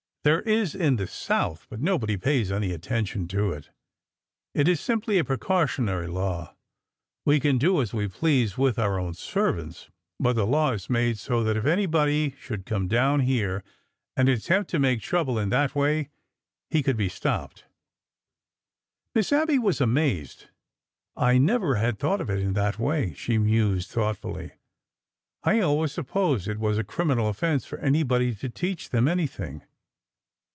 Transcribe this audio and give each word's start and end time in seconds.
There 0.23 0.41
is 0.43 0.75
in 0.75 0.97
the 0.97 1.07
South, 1.07 1.65
but 1.67 1.81
nobody 1.81 2.15
pays 2.15 2.51
any 2.51 2.73
attention 2.73 3.27
to 3.29 3.51
it. 3.53 3.71
It 4.53 4.67
is 4.67 4.79
simply 4.79 5.17
a 5.17 5.23
precautionary 5.23 6.05
law. 6.05 6.53
We 7.25 7.39
can 7.39 7.57
do 7.57 7.81
as 7.81 7.91
we 7.91 8.07
please 8.07 8.55
with 8.55 8.77
our 8.77 8.99
own 8.99 9.15
servants. 9.15 9.89
But 10.19 10.33
the 10.33 10.45
law 10.45 10.73
is 10.73 10.91
made 10.91 11.17
so 11.17 11.43
that 11.43 11.57
if 11.57 11.65
anybody 11.65 12.35
should 12.39 12.67
come 12.67 12.87
down 12.87 13.21
here 13.21 13.63
and 14.15 14.29
attempt 14.29 14.69
to 14.69 14.77
make 14.79 15.01
trouble 15.01 15.39
in 15.39 15.49
that 15.49 15.73
way, 15.73 16.09
he 16.69 16.83
could 16.83 16.97
be 16.97 17.09
stopped." 17.09 17.65
Miss 19.15 19.33
Abby 19.33 19.57
was 19.57 19.81
amazed." 19.81 20.49
I 21.15 21.39
never 21.39 21.77
had 21.77 21.97
thought 21.97 22.21
of 22.21 22.29
it 22.29 22.37
in 22.41 22.53
that 22.53 22.77
way," 22.77 23.15
she 23.15 23.39
mused 23.39 23.89
thoughtfully." 23.89 24.51
I 25.43 25.61
always 25.61 25.93
sup 25.93 26.09
posed 26.09 26.47
it 26.47 26.59
was 26.59 26.77
a 26.77 26.83
criminal 26.83 27.27
offense 27.27 27.65
for 27.65 27.79
anybody 27.79 28.35
to 28.35 28.49
teach 28.49 28.91
them 28.91 29.07
anything." 29.07 29.63